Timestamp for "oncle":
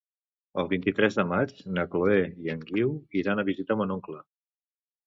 3.99-4.27